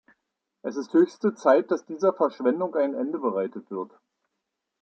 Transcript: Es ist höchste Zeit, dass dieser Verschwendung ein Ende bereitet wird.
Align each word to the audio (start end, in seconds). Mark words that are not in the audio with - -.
Es 0.63 0.77
ist 0.77 0.93
höchste 0.93 1.35
Zeit, 1.35 1.69
dass 1.69 1.85
dieser 1.85 2.11
Verschwendung 2.11 2.75
ein 2.75 2.95
Ende 2.95 3.19
bereitet 3.19 3.69
wird. 3.69 3.91